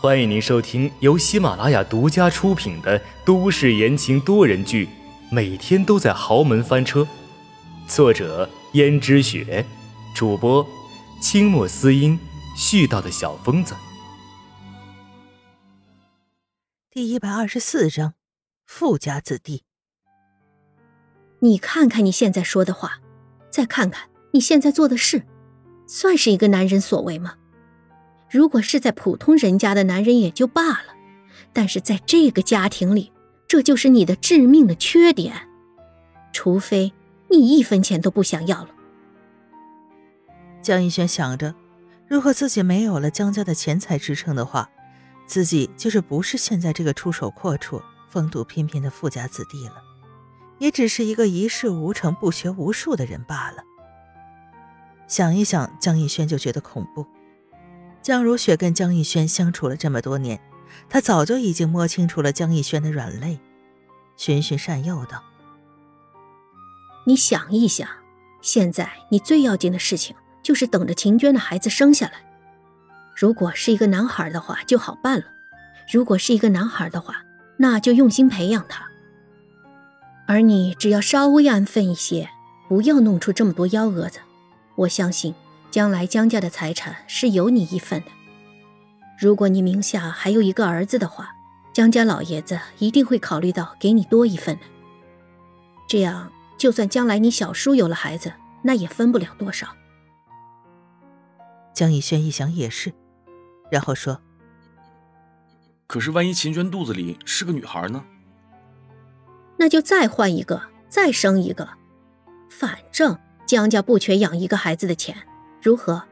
[0.00, 4.86] 欢迎您收听由喜马拉雅独家出品的都市言情多人剧
[5.30, 7.00] 《每天都在豪门翻车》，
[7.88, 9.64] 作者：胭脂雪，
[10.14, 10.66] 主播：
[11.22, 12.18] 清墨思音，
[12.56, 13.74] 絮叨的小疯子。
[16.90, 18.12] 第一百二十四章，
[18.66, 19.64] 富家子弟。
[21.40, 23.00] 你看看你现在说的话，
[23.48, 25.24] 再看看你现在做的事，
[25.86, 27.36] 算是一个男人所为吗？
[28.34, 30.96] 如果是在普通人家的男人也就罢了，
[31.52, 33.12] 但是在这个家庭里，
[33.46, 35.48] 这就是你的致命的缺点。
[36.32, 36.92] 除非
[37.30, 38.70] 你一分钱都不想要了。
[40.60, 41.54] 江逸轩想着，
[42.08, 44.68] 如果自己没有了江家的钱财支撑的话，
[45.26, 49.76] 自己就是不是现在这个出手阔绰、风度翩翩的富家子弟了，
[50.58, 53.62] 也只是一个一事无成、不学无术的人罢了。
[55.06, 57.06] 想一想，江逸轩就觉得恐怖。
[58.04, 60.38] 江如雪跟江逸轩相处了这么多年，
[60.90, 63.40] 她早就已经摸清楚了江逸轩的软肋，
[64.14, 65.24] 循循善诱道
[67.08, 67.88] ：“你想一想，
[68.42, 72.22] 现在你最要紧的事情就是等着秦娟的孩子生下来。
[73.16, 75.24] 如果是一个男孩的话，就好办了；
[75.90, 77.22] 如果是一个男孩的话，
[77.56, 78.84] 那就用心培养他。
[80.26, 82.28] 而你只要稍微安分一些，
[82.68, 84.18] 不要弄出这么多幺蛾子，
[84.76, 85.34] 我相信。”
[85.74, 88.06] 将来江家的财产是有你一份的。
[89.18, 91.34] 如果你名下还有一个儿子的话，
[91.72, 94.62] 江家老爷子一定会考虑到给你多一份的。
[95.88, 99.66] 这样，就算将来你小叔有了孩子，那也分不了多少。
[101.72, 102.92] 江逸轩一想也是，
[103.68, 104.20] 然后说
[105.88, 108.04] ：“可是万一秦娟肚子里是个女孩呢？
[109.56, 111.68] 那就再换一个，再生一个。
[112.48, 115.16] 反正江家不缺养一个孩子的钱。”
[115.64, 116.04] 如何？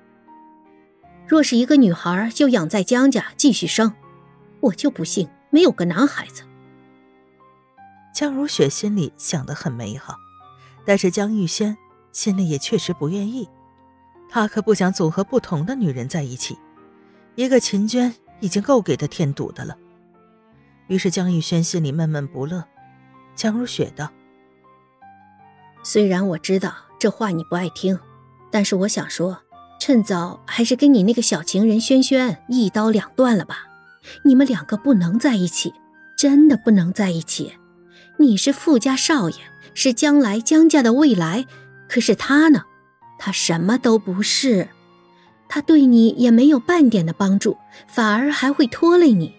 [1.29, 3.93] 若是一个女孩，就养在江家继续生，
[4.61, 6.45] 我就不信没有个男孩子。
[8.15, 10.17] 江如雪心里想的很美好，
[10.87, 11.77] 但是江玉轩
[12.13, 13.47] 心里也确实不愿意，
[14.31, 16.57] 他可不想总和不同的女人在一起，
[17.35, 19.77] 一个秦娟已经够给他添堵的了。
[20.87, 22.65] 于是江玉轩心里闷闷不乐。
[23.35, 24.11] 江如雪道
[25.85, 28.01] ：“虽然我知道这话你不爱听。”
[28.53, 29.39] 但是我想说，
[29.81, 33.67] 趁早还是跟你那个小情人轩轩一刀两断了吧。
[34.25, 35.73] 你们两个不能在一起，
[36.17, 37.55] 真的不能在一起。
[38.19, 39.37] 你是富家少爷，
[39.75, 41.47] 是将来江家的未来，
[41.89, 42.63] 可是他呢？
[43.19, 44.69] 他什么都不是，
[45.49, 47.57] 他对你也没有半点的帮助，
[47.89, 49.35] 反而还会拖累你。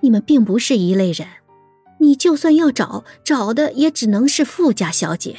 [0.00, 1.26] 你们并不是一类人，
[1.98, 5.36] 你就算要找，找的也只能是富家小姐。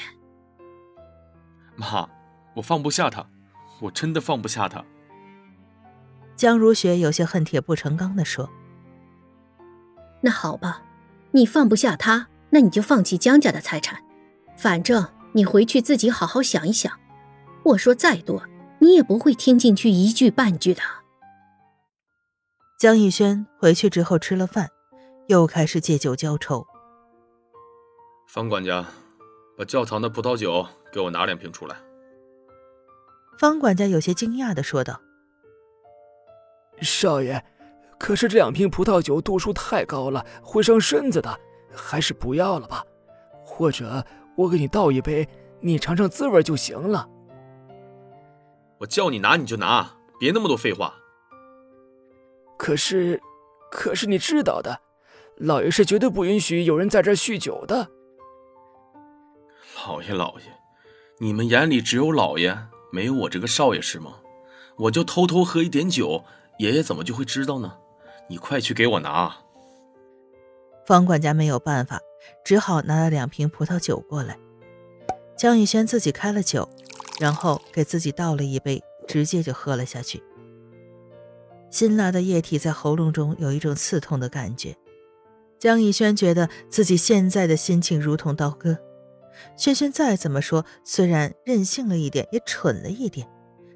[1.76, 2.10] 妈。
[2.58, 3.30] 我放不下他，
[3.82, 4.84] 我真的放不下他。
[6.36, 8.50] 江如雪有些恨铁不成钢的说
[10.22, 10.82] ：“那好吧，
[11.32, 14.04] 你放不下他，那你就放弃江家的财产。
[14.58, 16.92] 反正你回去自己好好想一想。
[17.64, 18.44] 我说再多，
[18.80, 20.82] 你也不会听进去一句半句的。”
[22.80, 24.70] 江逸轩回去之后吃了饭，
[25.28, 26.66] 又开始借酒浇愁。
[28.28, 28.84] 方管家，
[29.56, 31.76] 把窖藏的葡萄酒给我拿两瓶出来。
[33.38, 35.00] 方管家有些惊讶的说道
[36.82, 37.44] ：“少爷，
[38.00, 41.40] 可是这两瓶葡萄酒度数太高了，会伤身子的，
[41.72, 42.84] 还是不要了吧。
[43.46, 44.04] 或者
[44.36, 45.28] 我给你倒一杯，
[45.62, 47.08] 你尝尝滋味就行了。”
[48.80, 50.94] 我叫你拿你就拿，别那么多废话。
[52.58, 53.22] 可是，
[53.72, 54.80] 可是你知道的，
[55.38, 57.88] 老爷是绝对不允许有人在这酗酒的。
[59.86, 60.46] 老爷，老爷，
[61.20, 62.58] 你们眼里只有老爷？
[62.92, 64.16] 没有我这个少爷是吗？
[64.78, 66.24] 我就偷偷喝一点酒，
[66.60, 67.78] 爷爷怎么就会知道呢？
[68.30, 69.36] 你快去给我拿。
[70.86, 72.00] 方管家没有办法，
[72.46, 74.38] 只好拿了两瓶葡萄酒过来。
[75.36, 76.68] 江宇轩自己开了酒，
[77.20, 80.24] 然后给自己倒了一杯，直接就喝了下去。
[81.70, 84.76] 辛辣的液体在喉咙中有一种刺痛的感觉。
[85.60, 88.78] 江逸轩觉得自己现在的心情如同刀割。
[89.56, 93.28] 轩轩再怎么说，虽然任性了一点，也蠢了一点，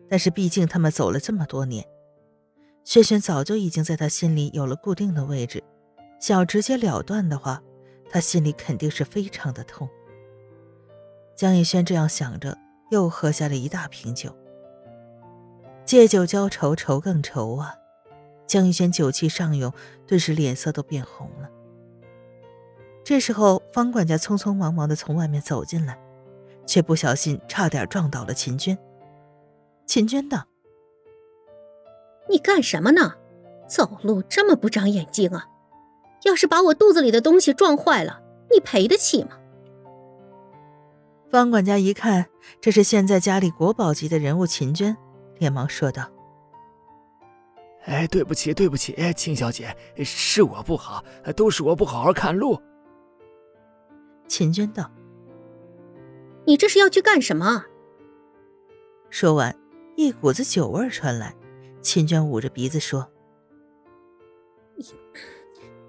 [0.10, 1.86] 但是毕竟他们走了这么多年，
[2.84, 5.64] 轩轩早就已经在他心里有了固定的位置。
[6.20, 7.62] 想要直截了断的话，
[8.10, 9.90] 他心里肯定是非常的痛。
[11.36, 12.58] 江逸轩这样想着，
[12.92, 14.36] 又喝下了一大瓶酒。
[15.84, 17.76] 借酒浇愁，愁更愁啊！
[18.46, 19.74] 江逸轩酒气上涌，
[20.06, 21.50] 顿时脸色都变红了。
[23.04, 26.00] 这时候，方管家匆匆忙忙的从外面走进来，
[26.66, 28.78] 却不小心差点撞倒了秦娟。
[29.86, 30.46] 秦娟道
[32.30, 33.16] ：“你干什么呢？
[33.68, 35.48] 走路这么不长眼睛啊！
[36.24, 38.22] 要是把我肚子里的东西撞坏了，
[38.52, 39.32] 你赔得起吗？
[41.32, 42.28] 方管家一看
[42.62, 44.96] 这是现在家里国宝级的人物秦娟，
[45.40, 46.08] 连忙说道
[47.86, 51.04] ：“哎，对不起，对不起，秦小姐，是我不好，
[51.36, 52.62] 都是我不好好看路。”
[54.42, 54.90] 秦娟道
[56.48, 57.64] ：“你这是要去干什么？”
[59.12, 59.56] 说完，
[59.96, 61.36] 一股子酒味传来，
[61.80, 63.08] 秦娟捂着鼻子说：“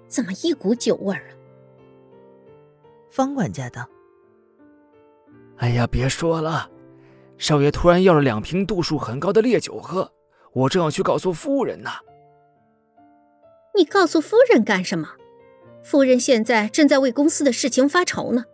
[0.07, 1.23] 怎么一股酒味啊？”
[3.09, 3.89] 方管家道。
[5.57, 6.69] 哎呀，别说了，
[7.39, 10.13] 少爷突然要了两瓶度数很高的烈酒喝，
[10.51, 11.89] 我正要去告诉夫人呢。
[13.75, 15.09] 你告诉夫人干什么？
[15.83, 18.45] 夫人现在正在为公司的事情发愁呢。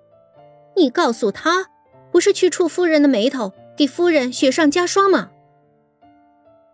[0.75, 1.67] 你告诉她，
[2.11, 5.29] 不是去触夫人的眉头，给夫人雪上加霜吗？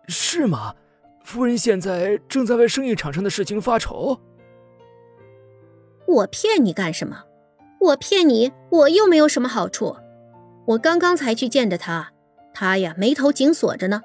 [0.08, 0.74] 是吗？
[1.22, 4.20] 夫人现在正在为生意场上的事情发愁。
[6.06, 7.24] 我骗你干什么？
[7.80, 9.96] 我骗你，我又没有什么好处。
[10.68, 12.12] 我刚刚才去见着他，
[12.54, 14.02] 他呀眉头紧锁着呢。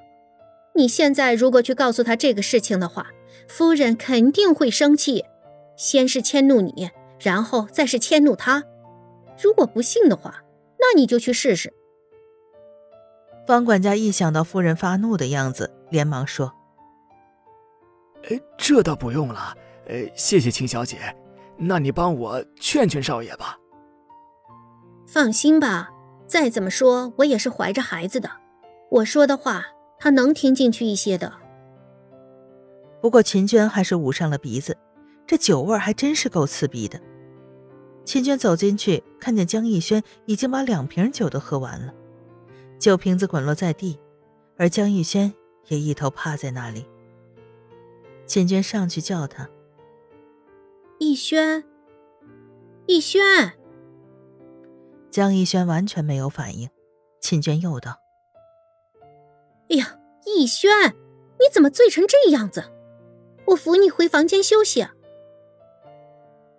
[0.74, 3.08] 你现在如果去告诉他这个事情的话，
[3.48, 5.26] 夫人肯定会生气，
[5.82, 8.64] 先是迁怒你，然后再是迁怒他。
[9.42, 10.44] 如果不信的话，
[10.78, 11.74] 那你就去试试。
[13.48, 16.54] 方管家一想到夫人发怒的样子，连忙说
[18.30, 19.58] ：“哎，这倒不用了，
[19.88, 21.00] 呃，谢谢秦小姐，
[21.58, 23.58] 那你帮我劝劝少爷吧。”
[25.10, 25.90] 放心吧。
[26.28, 28.30] 再怎么说，我也是怀着孩子的，
[28.92, 29.66] 我说的话
[29.98, 31.34] 他能听进去一些的。
[33.02, 34.78] 不过秦娟还是捂上了鼻子，
[35.32, 37.00] 这酒味还真是够刺鼻的。
[38.04, 41.94] 秦娟走进去，看见江逸轩已经把两瓶酒都喝完了，
[42.78, 43.98] 酒瓶子滚落在地，
[44.58, 45.34] 而江逸轩
[45.70, 46.86] 也一头趴在那里。
[48.26, 49.50] 秦娟上去叫他
[51.00, 51.64] ：“逸轩，
[52.86, 53.54] 逸轩。”
[55.10, 56.70] 江逸轩完全没有反应，
[57.22, 58.02] 秦娟又道
[59.72, 60.70] ：“哎呀，逸轩，
[61.40, 62.66] 你怎么醉成这样子？
[63.46, 64.86] 我扶你回房间休息。”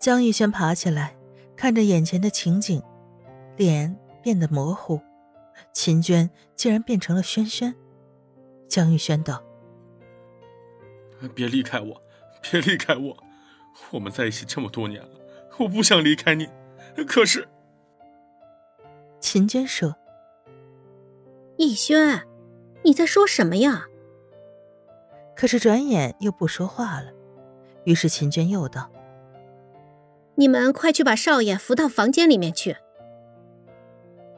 [0.02, 1.14] 江逸轩爬起来，
[1.54, 2.82] 看着眼前的情景，
[3.56, 5.00] 脸变得模糊。
[5.72, 7.72] 秦娟竟然变成了轩轩。
[8.66, 9.40] 江逸轩道
[11.36, 12.02] ：“别离开我，
[12.40, 13.16] 别离开我，
[13.92, 15.10] 我们在一起这么多年了，
[15.60, 16.48] 我不想离开你，
[17.06, 17.46] 可是……”
[19.20, 19.94] 秦娟说
[21.56, 22.26] ：“逸轩，
[22.82, 23.86] 你在说什么呀？”
[25.36, 27.12] 可是转眼又不说话了。
[27.84, 28.90] 于是秦娟又道
[30.34, 32.76] ：“你们快去把少爷扶到房间里面去。”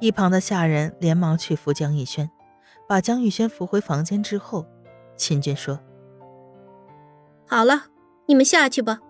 [0.01, 2.31] 一旁的下人连忙去扶江逸轩，
[2.89, 4.67] 把江逸轩扶回房间之后，
[5.17, 5.81] 秦娟说
[7.47, 7.85] ：“好了，
[8.27, 9.01] 你们下去吧。”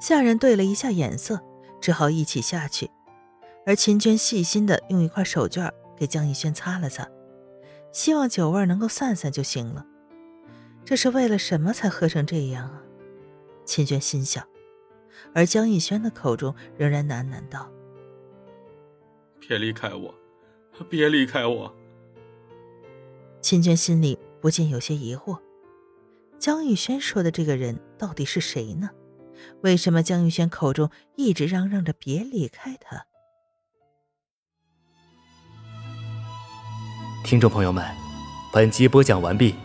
[0.00, 1.40] 下人对了一下眼色，
[1.80, 2.90] 只好一起下去。
[3.66, 7.08] 而秦娟细心的用一块手绢给江逸轩擦了擦，
[7.92, 9.86] 希望酒味能够散散就行了。
[10.84, 12.82] 这是为了什么才喝成这样啊？
[13.64, 14.44] 秦娟心想。
[15.34, 17.68] 而江逸轩的口中仍然喃喃道
[19.40, 20.14] ：“别离开我，
[20.88, 21.74] 别离开我。”
[23.42, 25.38] 秦娟心里不禁有些疑惑：
[26.38, 28.90] 江逸轩说的这个人到底是谁呢？
[29.62, 33.06] 为什么江逸轩口中一直嚷嚷着别离开他？
[37.24, 37.84] 听众朋友们，
[38.52, 39.56] 本集播讲完毕，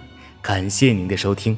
[0.41, 1.55] 感谢您的收听。